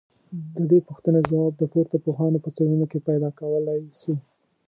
ددې 0.57 0.79
پوښتني 0.87 1.21
ځواب 1.29 1.53
د 1.57 1.63
پورته 1.71 1.97
پوهانو 2.05 2.43
په 2.43 2.49
څېړنو 2.55 2.85
کي 2.91 2.99
پيدا 3.07 3.29
کولای 3.39 3.81
سو 3.99 4.13